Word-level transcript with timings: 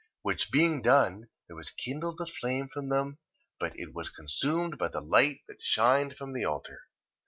1:32. 0.01 0.07
Which 0.23 0.51
being 0.51 0.81
done, 0.81 1.29
there 1.45 1.55
was 1.55 1.69
kindled 1.69 2.19
a 2.21 2.25
flame 2.25 2.69
from 2.73 2.89
them: 2.89 3.19
but 3.59 3.79
it 3.79 3.93
was 3.93 4.09
consumed 4.09 4.79
by 4.79 4.87
the 4.87 4.99
light 4.99 5.41
that 5.47 5.61
shined 5.61 6.17
from 6.17 6.33
the 6.33 6.43
altar. 6.43 6.79